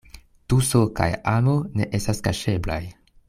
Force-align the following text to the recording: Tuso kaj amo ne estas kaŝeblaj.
Tuso 0.53 0.79
kaj 0.99 1.09
amo 1.33 1.53
ne 1.81 1.89
estas 1.99 2.25
kaŝeblaj. 2.29 2.81